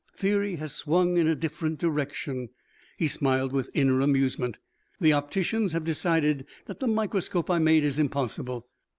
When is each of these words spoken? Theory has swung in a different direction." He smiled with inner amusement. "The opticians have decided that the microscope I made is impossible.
Theory 0.17 0.55
has 0.55 0.73
swung 0.73 1.17
in 1.17 1.27
a 1.27 1.35
different 1.35 1.77
direction." 1.77 2.49
He 2.97 3.07
smiled 3.07 3.53
with 3.53 3.69
inner 3.75 4.01
amusement. 4.01 4.57
"The 4.99 5.13
opticians 5.13 5.73
have 5.73 5.83
decided 5.83 6.47
that 6.65 6.79
the 6.79 6.87
microscope 6.87 7.51
I 7.51 7.59
made 7.59 7.83
is 7.83 7.99
impossible. 7.99 8.65